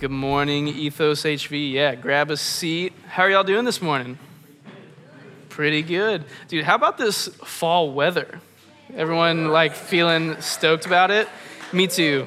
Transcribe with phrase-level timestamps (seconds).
[0.00, 1.72] Good morning, Ethos HV.
[1.72, 2.94] Yeah, grab a seat.
[3.06, 4.18] How are y'all doing this morning?
[5.50, 6.24] Pretty good.
[6.48, 8.40] Dude, how about this fall weather?
[8.96, 11.28] Everyone like feeling stoked about it?
[11.70, 12.26] Me too.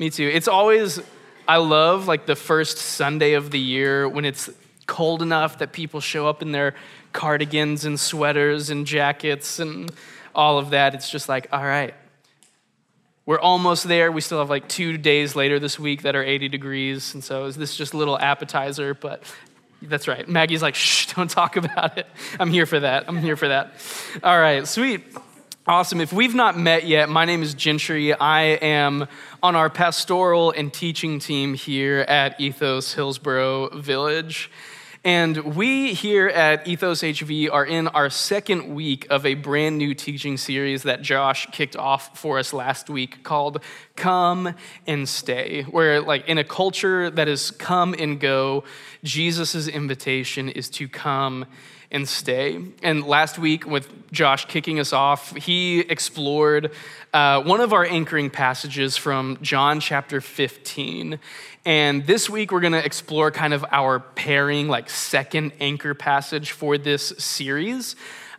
[0.00, 0.28] Me too.
[0.28, 1.00] It's always,
[1.46, 4.50] I love like the first Sunday of the year when it's
[4.88, 6.74] cold enough that people show up in their
[7.12, 9.88] cardigans and sweaters and jackets and
[10.34, 10.96] all of that.
[10.96, 11.94] It's just like, all right,
[13.26, 14.12] we're almost there.
[14.12, 17.14] We still have like two days later this week that are 80 degrees.
[17.14, 18.94] And so is this just a little appetizer?
[18.94, 19.22] But
[19.80, 20.28] that's right.
[20.28, 22.06] Maggie's like, shh, don't talk about it.
[22.38, 23.04] I'm here for that.
[23.08, 23.72] I'm here for that.
[24.22, 25.04] All right, sweet.
[25.66, 26.02] Awesome.
[26.02, 28.12] If we've not met yet, my name is Gentry.
[28.12, 29.08] I am
[29.42, 34.50] on our pastoral and teaching team here at Ethos Hillsboro Village.
[35.06, 39.92] And we here at Ethos HV are in our second week of a brand new
[39.92, 43.62] teaching series that Josh kicked off for us last week called
[43.96, 44.54] Come
[44.86, 48.64] and Stay, where, like, in a culture that is come and go,
[49.02, 51.44] Jesus' invitation is to come
[51.94, 52.60] and stay.
[52.82, 56.72] And last week, with Josh kicking us off, he explored
[57.12, 61.20] uh, one of our anchoring passages from John chapter 15.
[61.64, 66.50] And this week, we're going to explore kind of our pairing, like second anchor passage
[66.50, 67.94] for this series.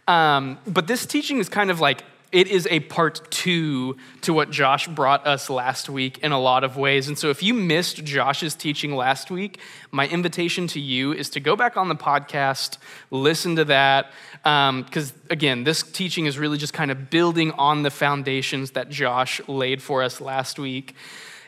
[0.08, 4.52] Um, but this teaching is kind of like it is a part two to what
[4.52, 7.08] Josh brought us last week in a lot of ways.
[7.08, 9.60] And so, if you missed Josh's teaching last week,
[9.92, 12.78] my invitation to you is to go back on the podcast,
[13.12, 14.12] listen to that.
[14.44, 18.90] Because um, again, this teaching is really just kind of building on the foundations that
[18.90, 20.96] Josh laid for us last week.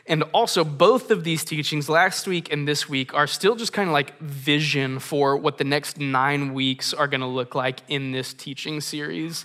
[0.08, 3.90] And also, both of these teachings, last week and this week, are still just kind
[3.90, 8.12] of like vision for what the next nine weeks are going to look like in
[8.12, 9.44] this teaching series.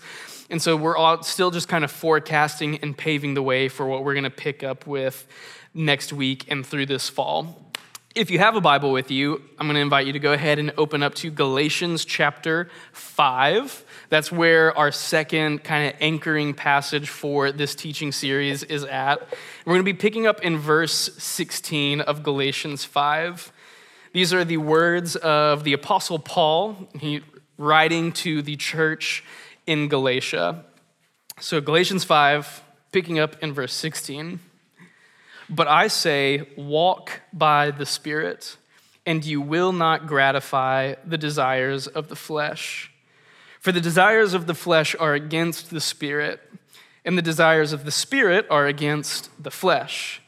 [0.54, 4.04] And so we're all still just kind of forecasting and paving the way for what
[4.04, 5.26] we're going to pick up with
[5.74, 7.72] next week and through this fall.
[8.14, 10.60] If you have a Bible with you, I'm going to invite you to go ahead
[10.60, 13.84] and open up to Galatians chapter 5.
[14.10, 19.22] That's where our second kind of anchoring passage for this teaching series is at.
[19.66, 23.52] We're going to be picking up in verse 16 of Galatians 5.
[24.12, 27.24] These are the words of the Apostle Paul, he
[27.58, 29.24] writing to the church
[29.66, 30.66] in Galatia.
[31.40, 34.40] So, Galatians 5, picking up in verse 16.
[35.50, 38.58] But I say, walk by the Spirit,
[39.06, 42.92] and you will not gratify the desires of the flesh.
[43.60, 46.42] For the desires of the flesh are against the Spirit,
[47.06, 50.22] and the desires of the Spirit are against the flesh.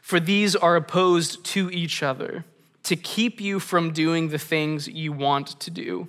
[0.00, 2.44] For these are opposed to each other
[2.82, 6.08] to keep you from doing the things you want to do.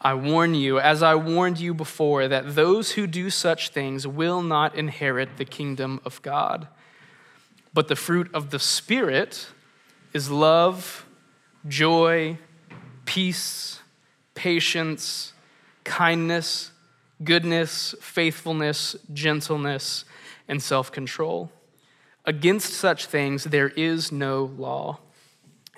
[0.00, 4.42] I warn you, as I warned you before, that those who do such things will
[4.42, 6.68] not inherit the kingdom of God.
[7.72, 9.48] But the fruit of the Spirit
[10.12, 11.06] is love,
[11.66, 12.38] joy,
[13.04, 13.80] peace,
[14.34, 15.32] patience,
[15.84, 16.72] kindness,
[17.24, 20.04] goodness, faithfulness, gentleness,
[20.48, 21.50] and self control.
[22.24, 24.98] Against such things there is no law.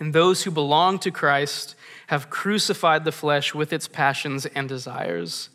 [0.01, 1.75] And those who belong to Christ
[2.09, 5.51] have crucified the flesh with its passions and desires.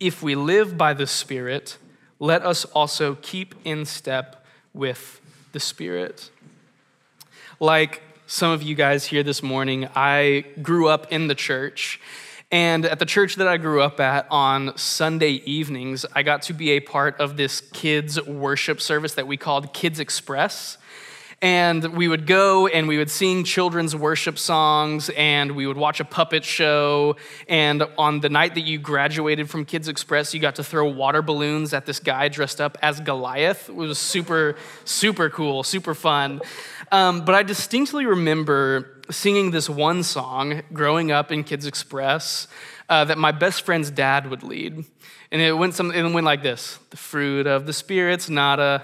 [0.00, 1.78] If we live by the Spirit,
[2.18, 4.44] let us also keep in step
[4.74, 5.20] with
[5.52, 6.30] the Spirit.
[7.60, 12.00] Like some of you guys here this morning, I grew up in the church.
[12.50, 16.52] And at the church that I grew up at on Sunday evenings, I got to
[16.52, 20.78] be a part of this kids' worship service that we called Kids Express.
[21.42, 25.98] And we would go and we would sing children's worship songs and we would watch
[25.98, 27.16] a puppet show.
[27.48, 31.22] And on the night that you graduated from Kids Express, you got to throw water
[31.22, 33.70] balloons at this guy dressed up as Goliath.
[33.70, 36.42] It was super, super cool, super fun.
[36.92, 42.48] Um, but I distinctly remember singing this one song growing up in Kids Express
[42.90, 44.84] uh, that my best friend's dad would lead.
[45.32, 48.82] And it went, some, it went like this The fruit of the Spirit's not a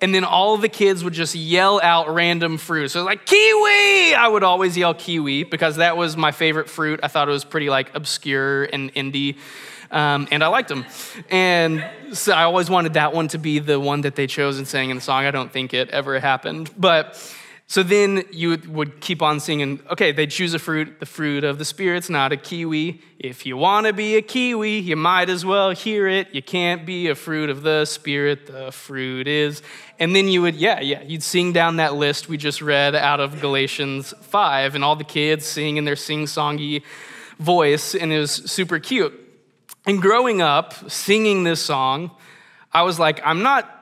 [0.00, 2.88] and then all the kids would just yell out random fruit.
[2.90, 7.00] So like kiwi, I would always yell kiwi because that was my favorite fruit.
[7.02, 9.36] I thought it was pretty like obscure and indie,
[9.90, 10.84] um, and I liked them.
[11.30, 14.68] And so I always wanted that one to be the one that they chose and
[14.68, 15.24] sang in the song.
[15.24, 17.18] I don't think it ever happened, but
[17.68, 21.00] So then you would keep on singing, okay, they choose a fruit.
[21.00, 23.02] The fruit of the Spirit's not a kiwi.
[23.18, 26.32] If you want to be a kiwi, you might as well hear it.
[26.32, 28.46] You can't be a fruit of the Spirit.
[28.46, 29.62] The fruit is.
[29.98, 33.18] And then you would, yeah, yeah, you'd sing down that list we just read out
[33.18, 36.84] of Galatians 5, and all the kids sing in their sing songy
[37.40, 39.12] voice, and it was super cute.
[39.86, 42.12] And growing up, singing this song,
[42.72, 43.75] I was like, I'm not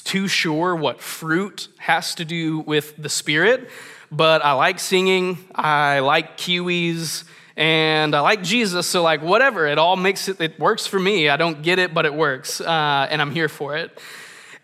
[0.00, 3.70] too sure what fruit has to do with the Spirit,
[4.10, 7.24] but I like singing, I like kiwis,
[7.56, 11.28] and I like Jesus, so like whatever, it all makes it, it works for me.
[11.28, 13.98] I don't get it, but it works, uh, and I'm here for it.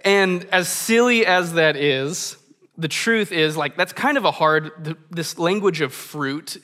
[0.04, 2.36] And as silly as that is,
[2.76, 6.58] the truth is like that's kind of a hard, this language of fruit,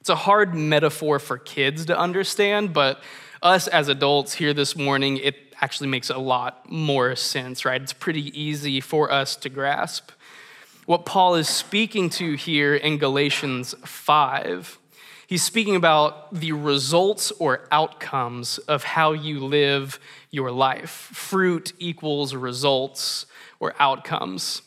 [0.00, 3.02] it's a hard metaphor for kids to understand, but
[3.42, 7.80] us as adults here this morning, it actually makes a lot more sense, right?
[7.80, 10.10] It's pretty easy for us to grasp.
[10.86, 14.78] What Paul is speaking to here in Galatians 5,
[15.26, 19.98] he's speaking about the results or outcomes of how you live
[20.30, 20.90] your life.
[20.90, 23.26] Fruit equals results
[23.60, 24.62] or outcomes.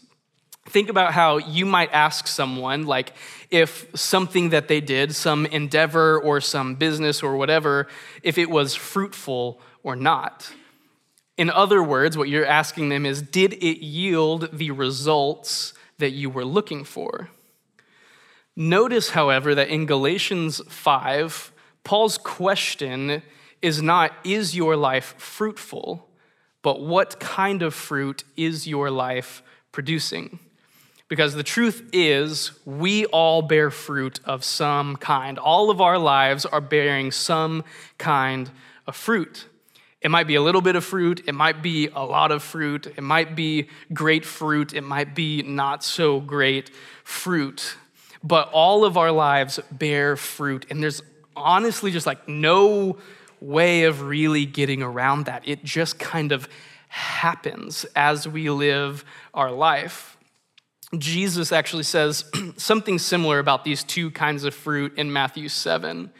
[0.65, 3.13] Think about how you might ask someone, like,
[3.49, 7.87] if something that they did, some endeavor or some business or whatever,
[8.21, 10.51] if it was fruitful or not.
[11.37, 16.29] In other words, what you're asking them is Did it yield the results that you
[16.29, 17.29] were looking for?
[18.55, 21.51] Notice, however, that in Galatians 5,
[21.83, 23.21] Paul's question
[23.61, 26.07] is not, Is your life fruitful?
[26.67, 29.41] but what kind of fruit is your life
[29.71, 30.37] producing?
[31.07, 35.39] Because the truth is, we all bear fruit of some kind.
[35.39, 37.63] All of our lives are bearing some
[37.97, 38.51] kind
[38.85, 39.45] of fruit.
[40.07, 42.88] It might be a little bit of fruit, it might be a lot of fruit,
[42.88, 46.71] it might be great fruit, it might be not so great
[47.04, 47.75] fruit.
[48.24, 51.01] But all of our lives bear fruit, and there's
[51.36, 53.00] honestly just like no
[53.42, 55.45] way of really getting around that.
[55.45, 56.48] It just kind of
[56.88, 60.15] happens as we live our life.
[60.98, 62.24] Jesus actually says
[62.56, 66.13] something similar about these two kinds of fruit in Matthew 7.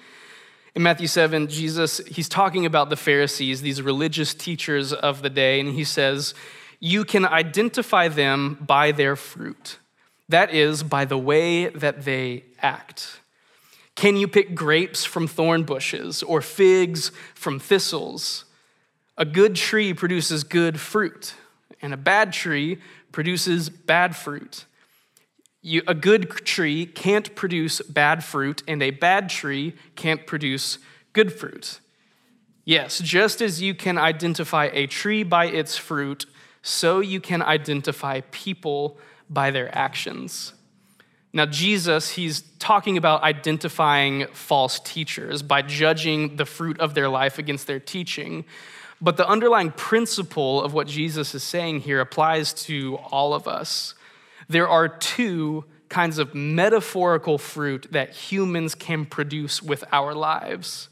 [0.78, 5.60] In Matthew 7, Jesus, he's talking about the Pharisees, these religious teachers of the day,
[5.60, 6.36] and he says,
[6.80, 9.80] You can identify them by their fruit.
[10.30, 13.22] That is, by the way that they act.
[13.96, 18.46] Can you pick grapes from thorn bushes or figs from thistles?
[19.18, 21.34] A good tree produces good fruit,
[21.82, 22.78] and a bad tree
[23.12, 24.66] produces bad fruit.
[25.68, 30.80] You, a good tree can't produce bad fruit, and a bad tree can't produce
[31.12, 31.82] good fruit.
[32.64, 36.26] Yes, just as you can identify a tree by its fruit,
[36.62, 38.98] so you can identify people
[39.30, 40.54] by their actions.
[41.34, 47.40] Now, Jesus, he's talking about identifying false teachers by judging the fruit of their life
[47.40, 48.46] against their teaching.
[49.02, 53.96] But the underlying principle of what Jesus is saying here applies to all of us
[54.48, 60.90] there are two kinds of metaphorical fruit that humans can produce with our lives.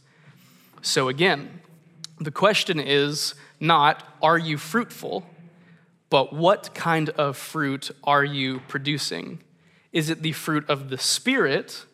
[0.81, 1.61] So, again,
[2.19, 5.25] the question is not, are you fruitful,
[6.09, 9.39] but what kind of fruit are you producing?
[9.91, 11.85] Is it the fruit of the Spirit,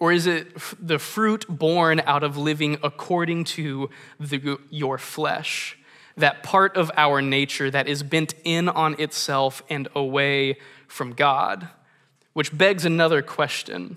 [0.00, 0.48] or is it
[0.80, 5.78] the fruit born out of living according to the, your flesh?
[6.16, 10.58] That part of our nature that is bent in on itself and away
[10.92, 11.68] from God,
[12.34, 13.96] which begs another question.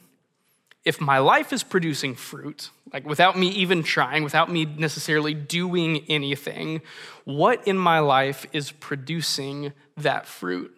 [0.84, 6.06] If my life is producing fruit, like without me even trying, without me necessarily doing
[6.08, 6.82] anything,
[7.26, 10.76] what in my life is producing that fruit?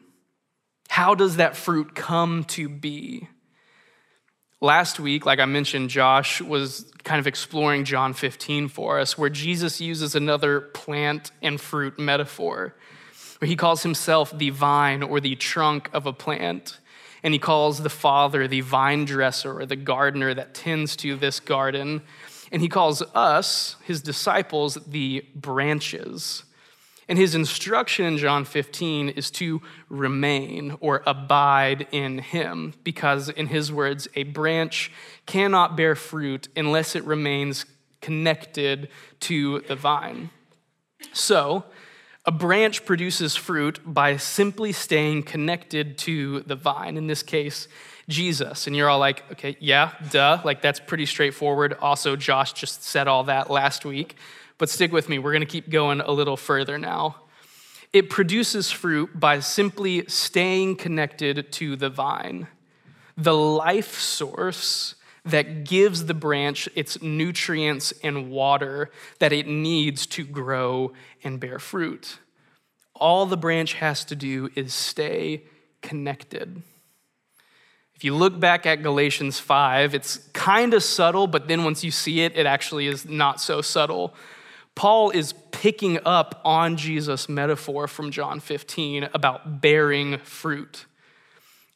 [0.89, 3.27] How does that fruit come to be?
[4.59, 9.29] Last week, like I mentioned, Josh was kind of exploring John 15 for us, where
[9.29, 12.73] Jesus uses another plant and fruit metaphor
[13.45, 16.79] he calls himself the vine or the trunk of a plant.
[17.23, 21.39] And he calls the Father the vine dresser or the gardener that tends to this
[21.39, 22.01] garden.
[22.51, 26.43] And he calls us, his disciples, the branches.
[27.09, 33.47] And his instruction in John 15 is to remain or abide in him, because, in
[33.47, 34.91] his words, a branch
[35.25, 37.65] cannot bear fruit unless it remains
[38.01, 38.89] connected
[39.21, 40.31] to the vine.
[41.13, 41.65] So,
[42.27, 47.69] a branch produces fruit by simply staying connected to the vine, in this case,
[48.09, 48.67] Jesus.
[48.67, 51.77] And you're all like, okay, yeah, duh, like that's pretty straightforward.
[51.79, 54.17] Also, Josh just said all that last week.
[54.57, 57.15] But stick with me, we're gonna keep going a little further now.
[57.93, 62.47] It produces fruit by simply staying connected to the vine,
[63.15, 64.95] the life source
[65.29, 70.93] that gives the branch its nutrients and water that it needs to grow
[71.23, 72.19] and bear fruit.
[72.95, 75.43] All the branch has to do is stay
[75.81, 76.63] connected.
[77.95, 81.91] If you look back at Galatians 5, it's kind of subtle, but then once you
[81.91, 84.13] see it, it actually is not so subtle.
[84.75, 90.85] Paul is picking up on Jesus' metaphor from John 15 about bearing fruit.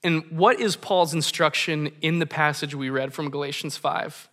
[0.03, 4.29] And what is Paul's instruction in the passage we read from Galatians 5?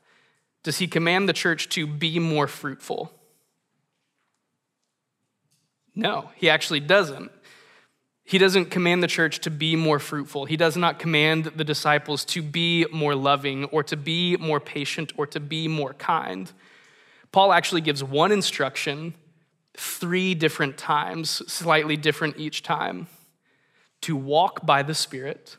[0.62, 3.12] Does he command the church to be more fruitful?
[5.94, 7.30] No, he actually doesn't.
[8.24, 10.44] He doesn't command the church to be more fruitful.
[10.44, 15.12] He does not command the disciples to be more loving or to be more patient
[15.16, 16.50] or to be more kind.
[17.32, 19.14] Paul actually gives one instruction
[19.74, 23.06] three different times, slightly different each time
[24.02, 25.56] to walk by the Spirit,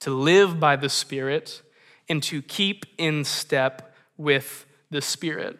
[0.00, 1.62] to live by the Spirit,
[2.08, 5.58] and to keep in step with the Spirit.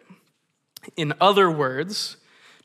[0.95, 2.17] In other words,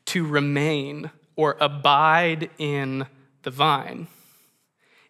[0.05, 3.07] to remain or abide in
[3.43, 4.07] the vine.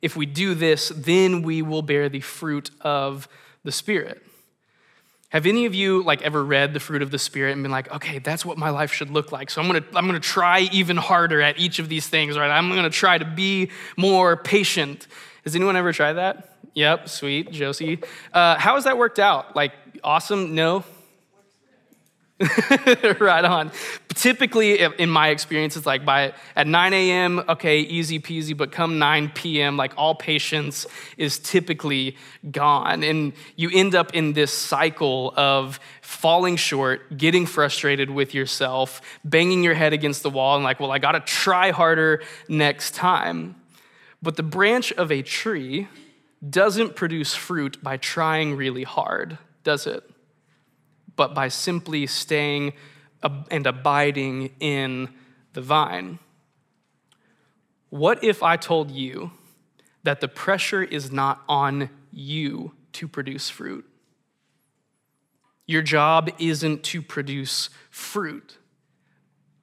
[0.01, 3.27] If we do this, then we will bear the fruit of
[3.63, 4.23] the Spirit.
[5.31, 7.89] Have any of you like ever read the fruit of the spirit and been like,
[7.91, 9.50] okay, that's what my life should look like.
[9.50, 12.51] So I'm gonna I'm gonna try even harder at each of these things, right?
[12.51, 15.07] I'm gonna try to be more patient.
[15.45, 16.50] Has anyone ever tried that?
[16.73, 18.00] Yep, sweet, Josie.
[18.33, 19.55] Uh, how has that worked out?
[19.55, 19.73] Like,
[20.03, 20.55] awesome?
[20.55, 20.83] No?
[23.19, 23.71] right on.
[24.10, 29.00] Typically, in my experience, it's like by at 9 a.m., okay, easy peasy, but come
[29.00, 30.86] 9 p.m., like all patience
[31.17, 32.17] is typically
[32.51, 33.03] gone.
[33.03, 39.63] And you end up in this cycle of falling short, getting frustrated with yourself, banging
[39.63, 43.55] your head against the wall, and like, well, I gotta try harder next time.
[44.21, 45.88] But the branch of a tree
[46.48, 50.10] doesn't produce fruit by trying really hard, does it?
[51.15, 52.73] But by simply staying
[53.49, 55.09] and abiding in
[55.53, 56.19] the vine.
[57.89, 59.31] What if I told you
[60.03, 63.85] that the pressure is not on you to produce fruit?
[65.67, 68.57] Your job isn't to produce fruit,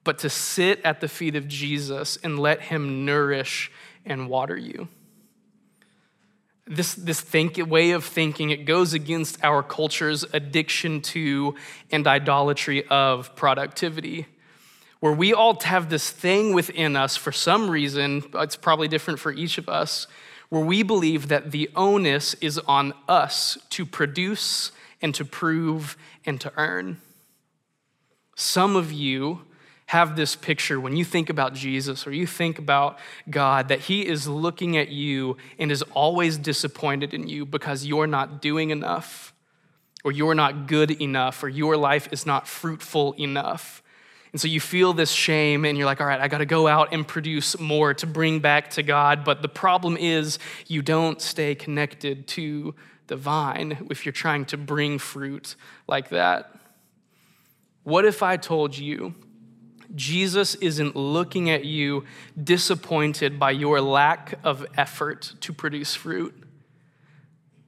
[0.03, 3.71] but to sit at the feet of Jesus and let him nourish
[4.05, 4.87] and water you
[6.69, 11.55] this, this think, way of thinking, it goes against our culture's addiction to
[11.91, 14.27] and idolatry of productivity.
[14.99, 19.31] Where we all have this thing within us for some reason, it's probably different for
[19.31, 20.05] each of us,
[20.49, 24.71] where we believe that the onus is on us to produce
[25.01, 27.01] and to prove and to earn.
[28.35, 29.41] Some of you
[29.89, 34.05] have this picture when you think about Jesus or you think about God that He
[34.05, 39.33] is looking at you and is always disappointed in you because you're not doing enough,
[40.03, 43.81] or you're not good enough, or your life is not fruitful enough.
[44.31, 46.67] And so you feel this shame and you're like, all right, I got to go
[46.67, 49.25] out and produce more to bring back to God.
[49.25, 52.75] But the problem is you don't stay connected to
[53.07, 55.55] the vine if you're trying to bring fruit
[55.87, 56.55] like that.
[57.81, 59.15] What if I told you
[59.95, 62.05] Jesus isn't looking at you
[62.41, 66.35] disappointed by your lack of effort to produce fruit,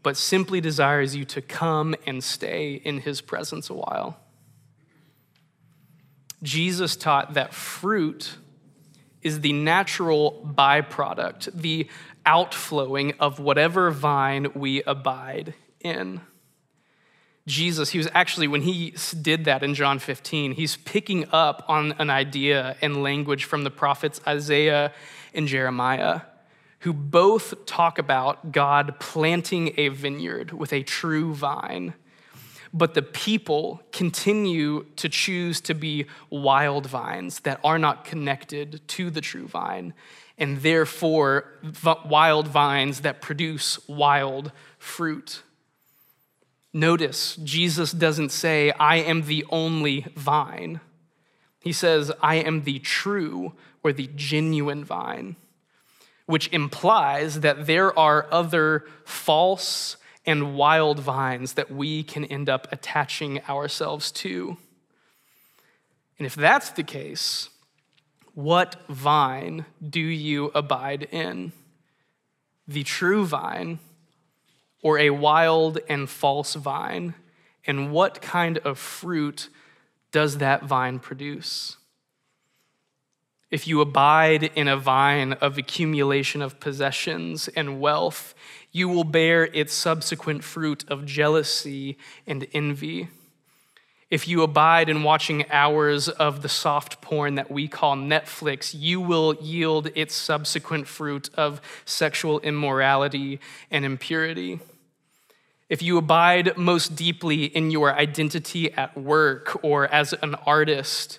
[0.03, 4.19] but simply desires you to come and stay in his presence a while.
[6.43, 8.37] Jesus taught that fruit
[9.21, 11.87] is the natural byproduct, the
[12.25, 16.21] outflowing of whatever vine we abide in.
[17.47, 21.93] Jesus, he was actually, when he did that in John 15, he's picking up on
[21.93, 24.93] an idea and language from the prophets Isaiah
[25.33, 26.21] and Jeremiah,
[26.79, 31.95] who both talk about God planting a vineyard with a true vine.
[32.73, 39.09] But the people continue to choose to be wild vines that are not connected to
[39.09, 39.93] the true vine,
[40.37, 41.45] and therefore
[42.05, 45.43] wild vines that produce wild fruit.
[46.73, 50.79] Notice, Jesus doesn't say, I am the only vine.
[51.59, 55.35] He says, I am the true or the genuine vine,
[56.25, 62.67] which implies that there are other false and wild vines that we can end up
[62.71, 64.57] attaching ourselves to.
[66.17, 67.49] And if that's the case,
[68.33, 71.51] what vine do you abide in?
[72.67, 73.79] The true vine
[74.81, 77.13] or a wild and false vine?
[77.65, 79.49] And what kind of fruit
[80.11, 81.77] does that vine produce?
[83.51, 88.33] If you abide in a vine of accumulation of possessions and wealth,
[88.71, 93.09] you will bear its subsequent fruit of jealousy and envy.
[94.09, 99.01] If you abide in watching hours of the soft porn that we call Netflix, you
[99.01, 104.59] will yield its subsequent fruit of sexual immorality and impurity.
[105.71, 111.17] If you abide most deeply in your identity at work or as an artist,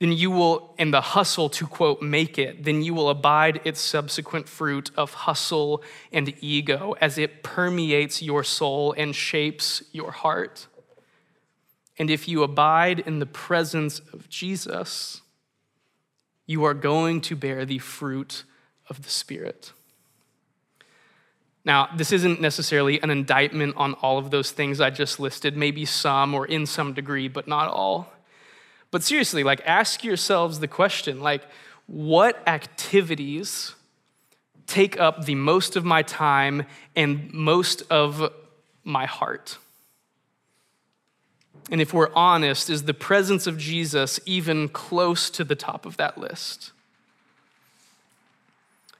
[0.00, 3.80] then you will, in the hustle to quote, make it, then you will abide its
[3.80, 10.66] subsequent fruit of hustle and ego as it permeates your soul and shapes your heart.
[11.96, 15.22] And if you abide in the presence of Jesus,
[16.44, 18.42] you are going to bear the fruit
[18.88, 19.72] of the Spirit.
[21.66, 25.84] Now, this isn't necessarily an indictment on all of those things I just listed, maybe
[25.84, 28.12] some or in some degree, but not all.
[28.92, 31.42] But seriously, like ask yourselves the question like,
[31.88, 33.74] what activities
[34.68, 38.32] take up the most of my time and most of
[38.84, 39.58] my heart?
[41.68, 45.96] And if we're honest, is the presence of Jesus even close to the top of
[45.96, 46.70] that list?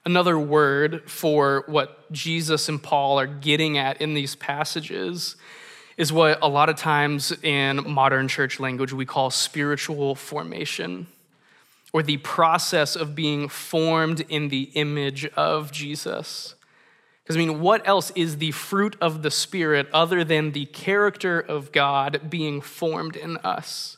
[0.06, 5.34] Another word for what Jesus and Paul are getting at in these passages
[5.96, 11.08] is what a lot of times in modern church language we call spiritual formation,
[11.92, 16.54] or the process of being formed in the image of Jesus.
[17.24, 21.40] Because, I mean, what else is the fruit of the Spirit other than the character
[21.40, 23.96] of God being formed in us?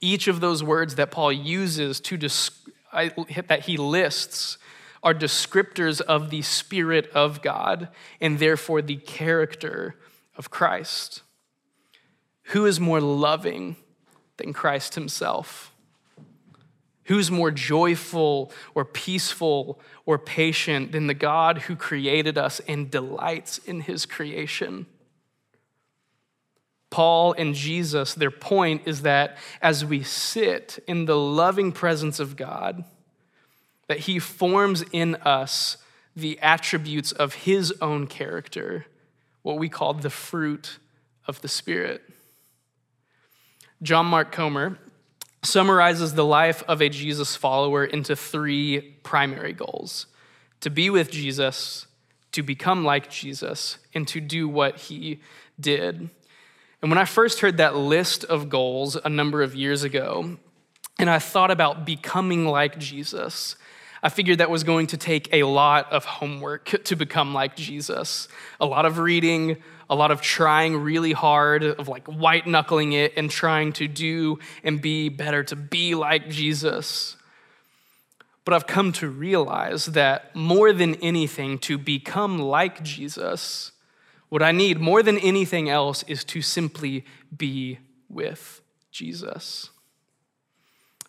[0.00, 4.58] Each of those words that Paul uses to that he lists
[5.04, 7.88] are descriptors of the Spirit of God
[8.20, 9.96] and therefore the character
[10.36, 11.22] of Christ.
[12.48, 13.76] Who is more loving
[14.38, 15.72] than Christ himself?
[17.04, 23.58] Who's more joyful or peaceful or patient than the God who created us and delights
[23.58, 24.86] in his creation?
[26.88, 32.36] Paul and Jesus, their point is that as we sit in the loving presence of
[32.36, 32.84] God,
[33.88, 35.76] that he forms in us
[36.16, 38.86] the attributes of his own character
[39.42, 40.78] what we call the fruit
[41.26, 42.02] of the Spirit.
[43.82, 44.78] John Mark Comer
[45.42, 50.06] summarizes the life of a Jesus follower into three primary goals
[50.60, 51.86] to be with Jesus,
[52.32, 55.20] to become like Jesus, and to do what he
[55.60, 56.08] did.
[56.80, 60.38] And when I first heard that list of goals a number of years ago,
[60.98, 63.56] and I thought about becoming like Jesus,
[64.04, 68.28] I figured that was going to take a lot of homework to become like Jesus.
[68.60, 73.14] A lot of reading, a lot of trying really hard, of like white knuckling it
[73.16, 77.16] and trying to do and be better, to be like Jesus.
[78.44, 83.72] But I've come to realize that more than anything, to become like Jesus,
[84.28, 87.78] what I need more than anything else is to simply be
[88.10, 89.70] with Jesus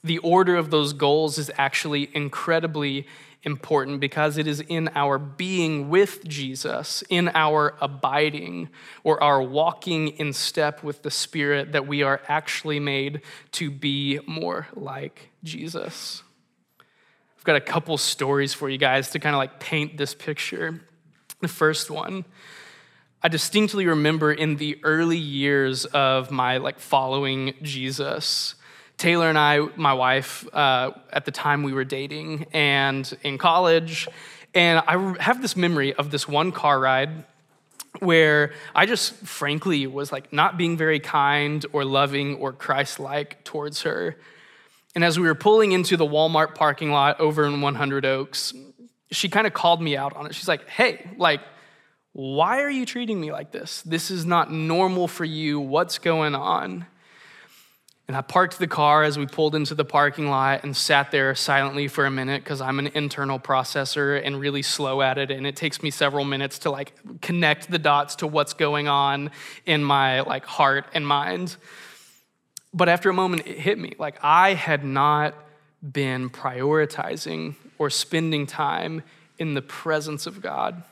[0.06, 3.08] the order of those goals is actually incredibly
[3.42, 8.70] important because it is in our being with Jesus, in our abiding,
[9.04, 14.20] or our walking in step with the Spirit, that we are actually made to be
[14.28, 16.24] more like Jesus.
[17.38, 20.82] I've got a couple stories for you guys to kind of like paint this picture.
[21.42, 22.26] The first one,
[23.22, 28.56] I distinctly remember in the early years of my like following Jesus.
[28.98, 34.08] Taylor and I, my wife, uh, at the time we were dating and in college,
[34.54, 37.26] and I have this memory of this one car ride
[38.00, 43.44] where I just frankly was like not being very kind or loving or Christ like
[43.44, 44.18] towards her.
[44.96, 48.54] And as we were pulling into the Walmart parking lot over in 100 Oaks,
[49.12, 50.36] she kind of called me out on it.
[50.36, 51.42] She's like, hey, like,
[52.14, 53.82] why are you treating me like this?
[53.82, 55.60] This is not normal for you.
[55.60, 56.86] What's going on?
[58.08, 61.34] And I parked the car as we pulled into the parking lot and sat there
[61.34, 65.32] silently for a minute because I'm an internal processor and really slow at it.
[65.32, 69.32] And it takes me several minutes to like connect the dots to what's going on
[69.66, 71.56] in my like heart and mind.
[72.76, 75.34] But after a moment, it hit me like I had not
[75.82, 79.02] been prioritizing or spending time
[79.40, 80.84] in the presence of God,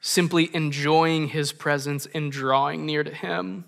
[0.00, 3.64] simply enjoying his presence and drawing near to him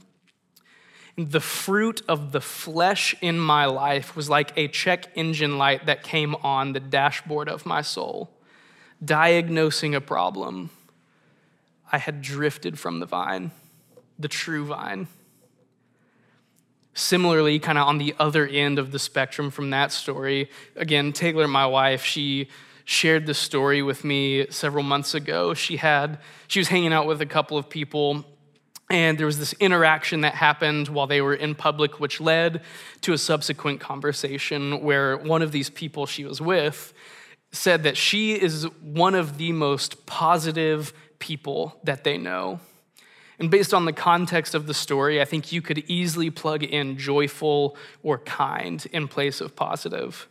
[1.16, 6.02] the fruit of the flesh in my life was like a check engine light that
[6.02, 8.30] came on the dashboard of my soul,
[9.02, 10.70] diagnosing a problem.
[11.90, 13.50] I had drifted from the vine,
[14.18, 15.08] the true vine.
[16.92, 21.48] Similarly, kind of on the other end of the spectrum from that story, again, Taylor,
[21.48, 22.48] my wife, she
[22.84, 25.54] shared this story with me several months ago.
[25.54, 28.24] She had she was hanging out with a couple of people
[28.88, 32.62] and there was this interaction that happened while they were in public, which led
[33.00, 36.94] to a subsequent conversation where one of these people she was with
[37.50, 42.60] said that she is one of the most positive people that they know.
[43.38, 46.96] And based on the context of the story, I think you could easily plug in
[46.96, 50.28] joyful or kind in place of positive.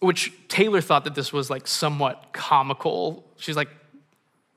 [0.00, 3.24] Which Taylor thought that this was like somewhat comical.
[3.36, 3.70] She's like,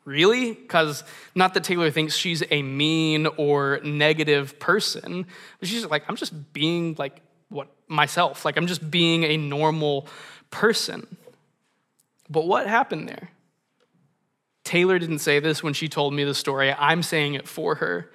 [0.06, 0.54] Really?
[0.54, 1.04] Because
[1.36, 5.26] not that Taylor thinks she's a mean or negative person,
[5.60, 10.08] but she's like, I'm just being like what myself, like I'm just being a normal
[10.52, 11.06] person.
[12.30, 13.30] But what happened there?
[14.64, 16.72] Taylor didn't say this when she told me the story.
[16.72, 18.12] I'm saying it for her.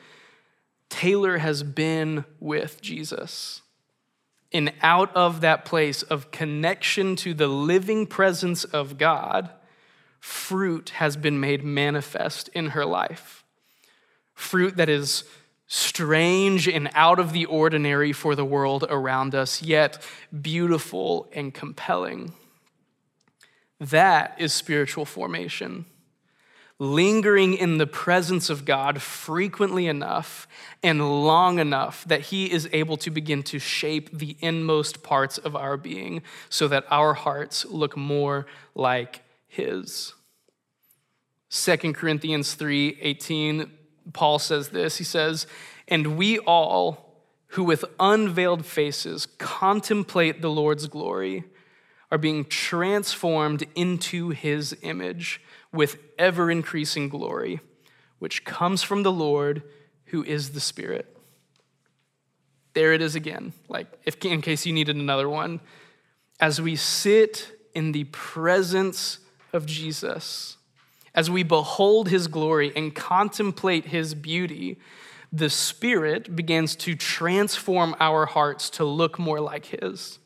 [0.88, 3.62] Taylor has been with Jesus.
[4.52, 9.50] And out of that place of connection to the living presence of God,
[10.24, 13.44] fruit has been made manifest in her life.
[14.32, 15.24] Fruit that is
[15.66, 20.02] strange and out of the ordinary for the world around us, yet
[20.40, 22.32] beautiful and compelling.
[23.78, 25.84] That is spiritual formation.
[26.78, 30.48] Lingering in the presence of God frequently enough
[30.82, 35.54] and long enough that He is able to begin to shape the inmost parts of
[35.54, 39.20] our being so that our hearts look more like
[39.54, 40.14] his.
[41.50, 43.70] 2 Corinthians 3 18,
[44.12, 44.96] Paul says this.
[44.96, 45.46] He says,
[45.86, 51.44] And we all who with unveiled faces contemplate the Lord's glory
[52.10, 55.40] are being transformed into his image
[55.72, 57.60] with ever increasing glory,
[58.18, 59.62] which comes from the Lord
[60.06, 61.16] who is the Spirit.
[62.74, 65.60] There it is again, like if, in case you needed another one.
[66.40, 69.18] As we sit in the presence
[69.54, 70.56] of Jesus,
[71.14, 74.78] as we behold his glory and contemplate his beauty,
[75.32, 80.18] the Spirit begins to transform our hearts to look more like his.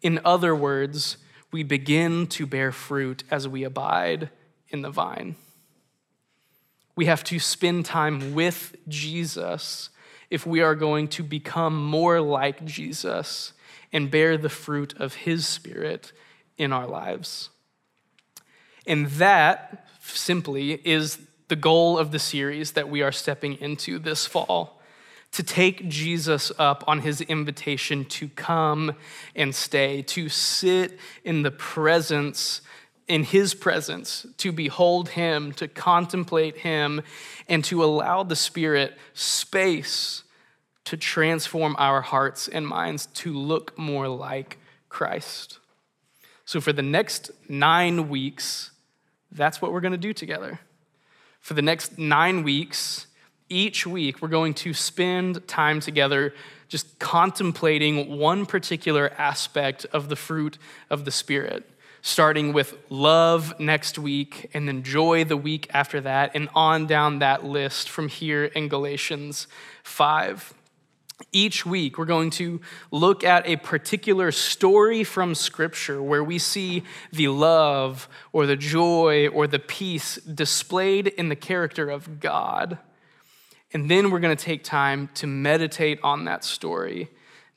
[0.00, 1.18] In other words,
[1.52, 4.30] we begin to bear fruit as we abide
[4.68, 5.36] in the vine.
[6.96, 9.90] We have to spend time with Jesus
[10.30, 13.52] if we are going to become more like Jesus
[13.92, 16.12] and bear the fruit of his Spirit
[16.56, 17.50] in our lives.
[18.86, 21.18] And that simply is
[21.48, 24.80] the goal of the series that we are stepping into this fall
[25.32, 28.94] to take Jesus up on his invitation to come
[29.34, 32.60] and stay, to sit in the presence,
[33.08, 37.00] in his presence, to behold him, to contemplate him,
[37.48, 40.22] and to allow the Spirit space
[40.84, 45.58] to transform our hearts and minds to look more like Christ.
[46.44, 48.71] So, for the next nine weeks,
[49.32, 50.60] that's what we're going to do together.
[51.40, 53.06] For the next nine weeks,
[53.48, 56.34] each week, we're going to spend time together
[56.68, 60.56] just contemplating one particular aspect of the fruit
[60.88, 61.68] of the Spirit,
[62.00, 67.18] starting with love next week, and then joy the week after that, and on down
[67.18, 69.46] that list from here in Galatians
[69.82, 70.54] 5.
[71.30, 76.82] Each week, we're going to look at a particular story from Scripture where we see
[77.12, 82.78] the love or the joy or the peace displayed in the character of God.
[83.72, 87.08] And then we're going to take time to meditate on that story,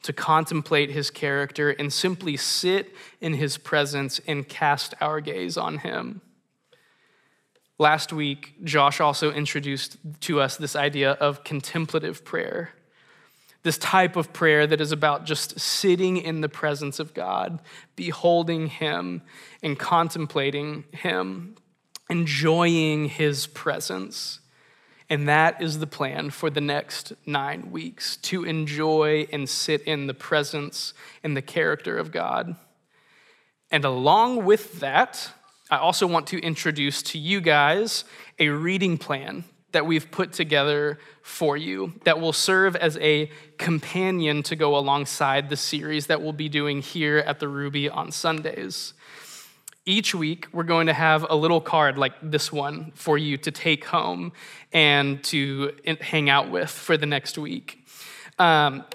[0.04, 5.80] to contemplate his character, and simply sit in his presence and cast our gaze on
[5.80, 6.22] him.
[7.78, 12.74] Last week, Josh also introduced to us this idea of contemplative prayer
[13.66, 17.60] this type of prayer that is about just sitting in the presence of God,
[17.96, 19.24] beholding Him
[19.64, 21.56] and contemplating Him,
[22.08, 24.40] enjoying His presence.
[25.10, 30.06] And that is the plan for the next nine weeks to enjoy and sit in
[30.06, 32.56] the presence and the character of God.
[33.72, 35.32] And along with that,
[35.72, 38.04] I also want to introduce to you guys
[38.38, 39.44] a reading plan
[39.76, 45.50] that we've put together for you that will serve as a companion to go alongside
[45.50, 48.94] the series that we'll be doing here at the Ruby on Sundays.
[49.86, 53.52] Each week, we're going to have a little card like this one for you to
[53.52, 54.32] take home
[54.72, 57.86] and to hang out with for the next week.
[58.40, 58.86] Um,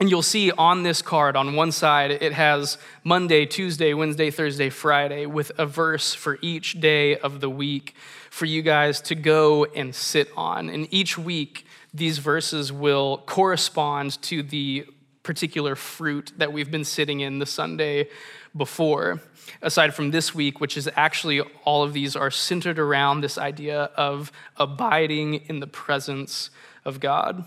[0.00, 4.70] and you'll see on this card, on one side, it has Monday, Tuesday, Wednesday, Thursday,
[4.70, 7.94] Friday, with a verse for each day of the week
[8.30, 10.70] for you guys to go and sit on.
[10.70, 14.86] And each week, these verses will correspond to the
[15.22, 18.08] particular fruit that we've been sitting in the Sunday
[18.56, 19.20] before.
[19.60, 23.90] Aside from this week, which is actually all of these are centered around this idea
[23.96, 26.48] of abiding in the presence
[26.86, 27.44] of God.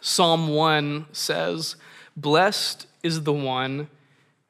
[0.00, 1.76] Psalm 1 says,
[2.16, 3.88] Blessed is the one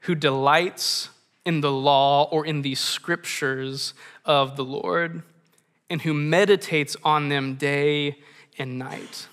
[0.01, 1.11] who delights
[1.45, 5.23] in the law or in the scriptures of the Lord
[5.89, 8.19] and who meditates on them day
[8.59, 9.29] and night.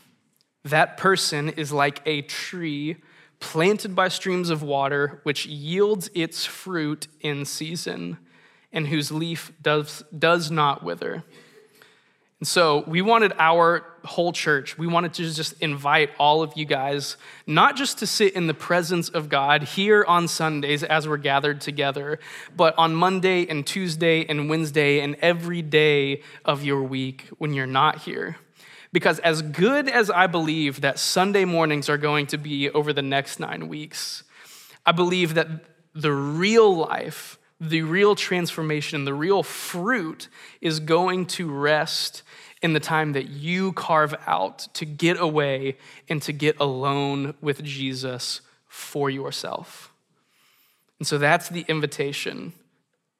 [0.63, 2.97] That person is like a tree
[3.39, 8.17] planted by streams of water, which yields its fruit in season,
[8.71, 11.23] and whose leaf does, does not wither.
[12.43, 16.65] And so we wanted our whole church, we wanted to just invite all of you
[16.65, 17.15] guys,
[17.47, 21.61] not just to sit in the presence of God here on Sundays as we're gathered
[21.61, 22.19] together,
[22.53, 27.65] but on Monday and Tuesday and Wednesday and every day of your week when you're
[27.65, 28.35] not here.
[28.91, 33.01] Because as good as I believe that Sunday mornings are going to be over the
[33.01, 34.25] next nine weeks,
[34.85, 35.47] I believe that
[35.95, 40.27] the real life, the real transformation, the real fruit
[40.61, 42.23] is going to rest
[42.61, 45.77] in the time that you carve out to get away
[46.09, 49.93] and to get alone with Jesus for yourself.
[50.99, 52.53] And so that's the invitation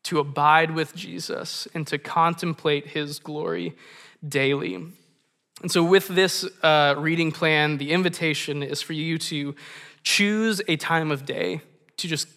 [0.03, 3.75] to abide with Jesus and to contemplate his glory
[4.27, 4.75] daily.
[4.75, 9.56] And so, with this uh, reading plan, the invitation is for you to
[10.03, 11.62] choose a time of day
[11.97, 12.27] to just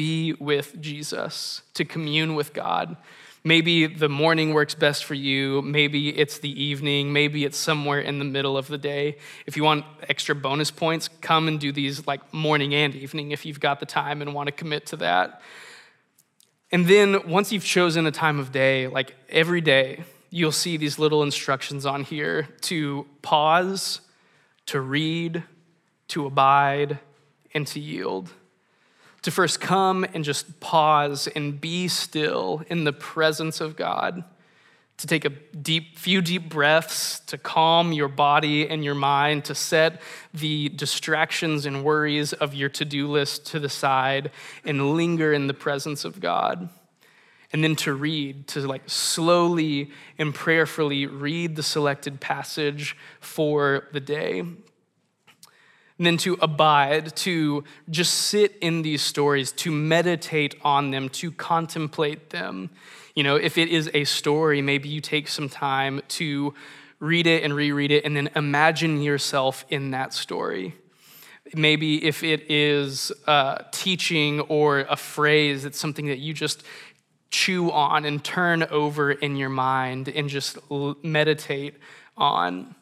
[0.00, 2.96] be with Jesus, to commune with God.
[3.44, 5.60] Maybe the morning works best for you.
[5.60, 7.12] Maybe it's the evening.
[7.12, 9.18] Maybe it's somewhere in the middle of the day.
[9.44, 13.44] If you want extra bonus points, come and do these like morning and evening if
[13.44, 15.42] you've got the time and want to commit to that.
[16.72, 20.98] And then once you've chosen a time of day, like every day, you'll see these
[20.98, 24.00] little instructions on here to pause,
[24.64, 25.42] to read,
[26.08, 27.00] to abide,
[27.52, 28.32] and to yield
[29.22, 34.24] to first come and just pause and be still in the presence of God,
[34.96, 39.54] to take a deep, few deep breaths, to calm your body and your mind, to
[39.54, 40.00] set
[40.32, 44.30] the distractions and worries of your to do list to the side
[44.64, 46.68] and linger in the presence of God.
[47.52, 54.00] And then to read, to like slowly and prayerfully read the selected passage for the
[54.00, 54.44] day
[56.00, 61.30] and then to abide, to just sit in these stories, to meditate on them, to
[61.30, 62.70] contemplate them.
[63.14, 66.54] You know, if it is a story, maybe you take some time to
[67.00, 70.74] read it and reread it and then imagine yourself in that story.
[71.52, 76.62] Maybe if it is uh, teaching or a phrase, it's something that you just
[77.28, 80.56] chew on and turn over in your mind and just
[81.02, 81.74] meditate
[82.16, 82.74] on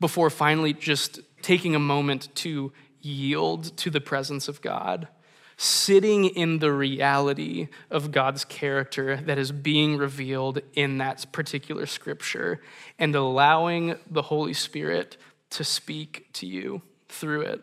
[0.00, 5.08] before finally just taking a moment to yield to the presence of God,
[5.56, 12.60] sitting in the reality of God's character that is being revealed in that particular scripture,
[12.98, 15.16] and allowing the Holy Spirit
[15.50, 17.62] to speak to you through it.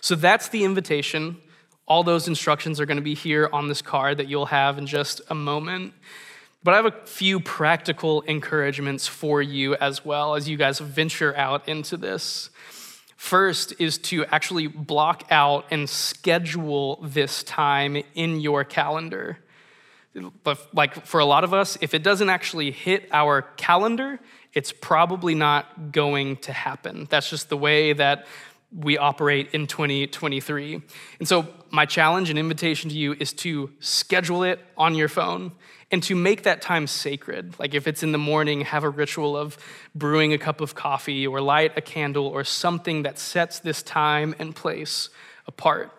[0.00, 1.38] So that's the invitation.
[1.86, 4.86] All those instructions are going to be here on this card that you'll have in
[4.86, 5.94] just a moment.
[6.62, 11.36] But I have a few practical encouragements for you as well as you guys venture
[11.36, 12.50] out into this.
[13.16, 19.38] First is to actually block out and schedule this time in your calendar.
[20.42, 24.18] But like for a lot of us, if it doesn't actually hit our calendar,
[24.52, 27.06] it's probably not going to happen.
[27.10, 28.26] That's just the way that
[28.70, 30.82] we operate in 2023.
[31.18, 35.52] And so, my challenge and invitation to you is to schedule it on your phone
[35.90, 37.58] and to make that time sacred.
[37.58, 39.56] Like if it's in the morning, have a ritual of
[39.94, 44.34] brewing a cup of coffee or light a candle or something that sets this time
[44.38, 45.08] and place
[45.46, 45.92] apart.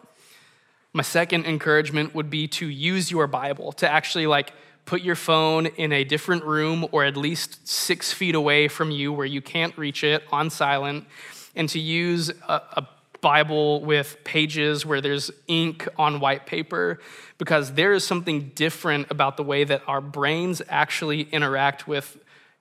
[0.94, 4.54] My second encouragement would be to use your Bible, to actually like
[4.86, 9.14] put your phone in a different room or at least six feet away from you
[9.14, 11.06] where you can't reach it on silent,
[11.60, 12.88] and to use a, a
[13.20, 17.02] Bible with pages where there's ink on white paper
[17.38, 22.18] because there is something different about the way that our brains actually interact with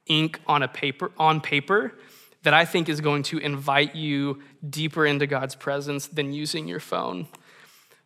[0.08, 1.94] ink on a paper on paper
[2.42, 6.80] that I think is going to invite you deeper into God's presence than using your
[6.80, 7.28] phone.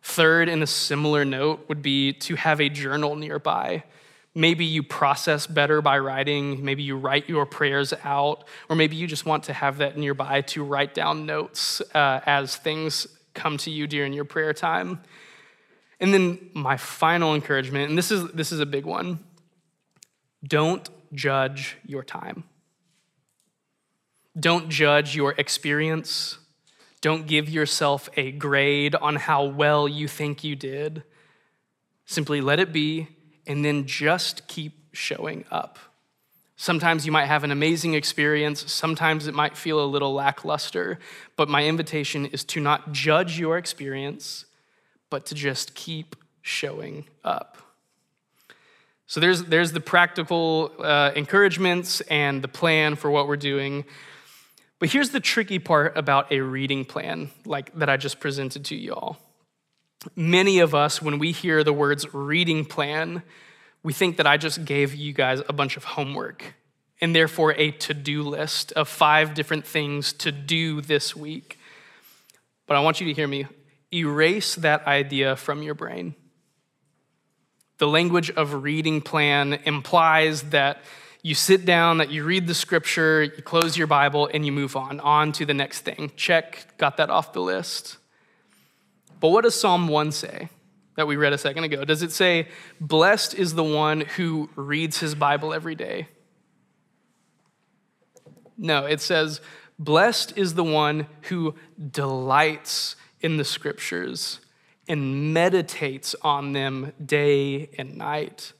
[0.03, 3.83] Third, in a similar note, would be to have a journal nearby
[4.35, 6.63] Maybe you process better by writing.
[6.65, 8.45] Maybe you write your prayers out.
[8.67, 12.55] Or maybe you just want to have that nearby to write down notes uh, as
[12.55, 15.01] things come to you during your prayer time.
[15.99, 19.19] And then my final encouragement, and this is, this is a big one
[20.45, 22.43] don't judge your time.
[24.37, 26.39] Don't judge your experience.
[27.01, 31.03] Don't give yourself a grade on how well you think you did.
[32.05, 33.07] Simply let it be
[33.45, 35.79] and then just keep showing up.
[36.55, 40.99] Sometimes you might have an amazing experience, sometimes it might feel a little lackluster,
[41.35, 44.45] but my invitation is to not judge your experience,
[45.09, 47.57] but to just keep showing up.
[49.07, 53.85] So there's, there's the practical uh, encouragements and the plan for what we're doing.
[54.79, 58.75] But here's the tricky part about a reading plan, like that I just presented to
[58.75, 59.17] you all.
[60.15, 63.23] Many of us, when we hear the words reading plan,
[63.83, 66.55] we think that I just gave you guys a bunch of homework
[67.01, 71.59] and therefore a to do list of five different things to do this week.
[72.65, 73.47] But I want you to hear me
[73.93, 76.15] erase that idea from your brain.
[77.77, 80.81] The language of reading plan implies that
[81.21, 84.75] you sit down, that you read the scripture, you close your Bible, and you move
[84.75, 86.11] on, on to the next thing.
[86.15, 87.97] Check, got that off the list.
[89.23, 90.49] But what does Psalm 1 say
[90.97, 91.85] that we read a second ago?
[91.85, 92.49] Does it say,
[92.81, 96.09] Blessed is the one who reads his Bible every day?
[98.57, 99.39] No, it says,
[99.79, 101.55] Blessed is the one who
[101.89, 104.41] delights in the scriptures
[104.89, 108.51] and meditates on them day and night.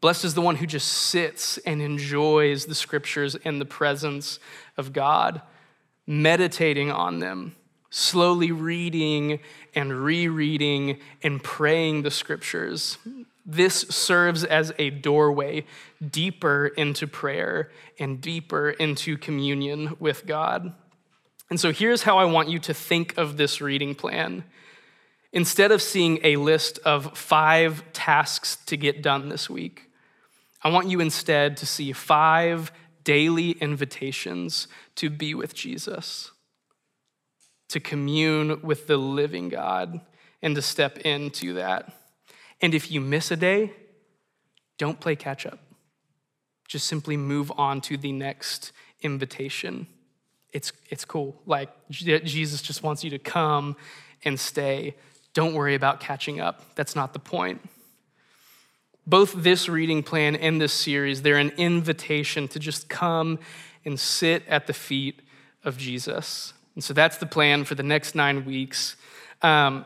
[0.00, 4.38] Blessed is the one who just sits and enjoys the scriptures in the presence
[4.78, 5.42] of God,
[6.06, 7.54] meditating on them
[7.90, 9.40] slowly reading
[9.74, 12.98] and rereading and praying the scriptures.
[13.44, 15.64] This serves as a doorway
[16.08, 20.72] deeper into prayer and deeper into communion with God.
[21.50, 24.44] And so here's how I want you to think of this reading plan.
[25.32, 29.90] Instead of seeing a list of five tasks to get done this week,
[30.62, 32.70] I want you instead to see five
[33.02, 36.30] daily invitations to be with Jesus
[37.70, 40.00] to commune with the living God
[40.42, 41.92] and to step into that.
[42.60, 43.72] And if you miss a day,
[44.78, 45.58] don't play catch up.
[46.68, 49.86] Just simply move on to the next invitation.
[50.52, 51.40] It's, it's cool.
[51.46, 53.76] Like, Jesus just wants you to come
[54.24, 54.96] and stay.
[55.32, 56.74] Don't worry about catching up.
[56.74, 57.60] That's not the point.
[59.06, 63.38] Both this reading plan and this series, they're an invitation to just come
[63.84, 65.22] and sit at the feet
[65.64, 66.52] of Jesus.
[66.74, 68.96] And so that's the plan for the next nine weeks.
[69.42, 69.84] Um,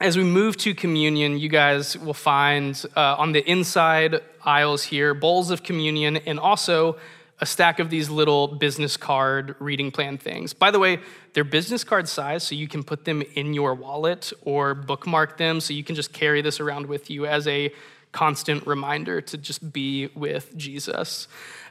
[0.00, 5.12] as we move to communion, you guys will find uh, on the inside aisles here
[5.14, 6.96] bowls of communion and also
[7.40, 10.52] a stack of these little business card reading plan things.
[10.52, 10.98] By the way,
[11.32, 15.60] they're business card size, so you can put them in your wallet or bookmark them,
[15.60, 17.72] so you can just carry this around with you as a
[18.18, 21.28] constant reminder to just be with Jesus.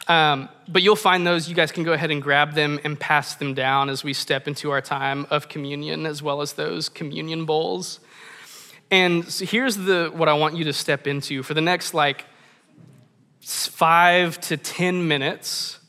[0.08, 1.50] Um, but you'll find those.
[1.50, 4.48] You guys can go ahead and grab them and pass them down as we step
[4.48, 8.00] into our time of communion, as well as those communion bowls.
[8.90, 12.24] And so here's the what I want you to step into for the next like
[13.42, 15.80] five to ten minutes.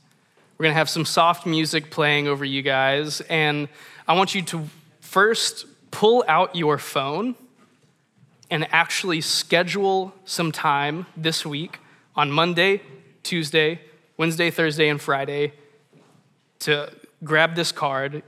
[0.57, 3.68] We're gonna have some soft music playing over you guys, and
[4.09, 4.68] I want you to
[4.99, 7.37] first pull out your phone
[8.50, 11.78] and actually schedule some time this week
[12.16, 12.82] on Monday,
[13.22, 13.80] Tuesday,
[14.16, 15.52] Wednesday, Thursday, and Friday
[16.61, 16.90] to
[17.22, 18.22] grab this card,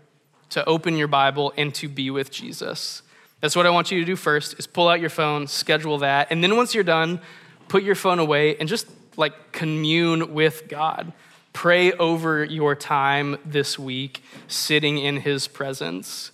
[0.51, 3.03] to open your Bible, and to be with Jesus.
[3.41, 6.29] That's what I want you to do first is pull out your phone, schedule that,
[6.31, 7.21] and then once you're done,
[7.69, 11.13] put your phone away and just like commune with God.
[11.53, 16.31] Pray over your time this week sitting in his presence.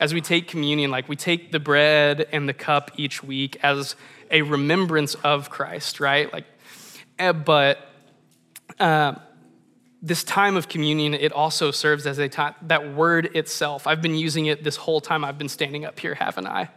[0.00, 3.94] As we take communion, like we take the bread and the cup each week as
[4.30, 6.32] a remembrance of Christ, right?
[6.32, 6.46] Like
[7.18, 7.78] eh, but
[8.80, 9.14] uh,
[10.02, 14.14] this time of communion, it also serves as a time, that word itself, I've been
[14.14, 16.70] using it this whole time I've been standing up here, haven't I?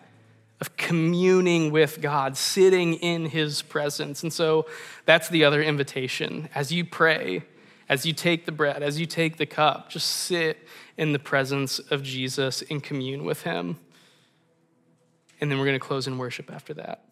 [0.60, 4.24] Of communing with God, sitting in his presence.
[4.24, 4.66] And so
[5.06, 6.50] that's the other invitation.
[6.54, 7.44] As you pray,
[7.88, 10.58] as you take the bread, as you take the cup, just sit
[10.98, 13.80] in the presence of Jesus and commune with him.
[15.42, 17.04] And then we're going to close in worship after that.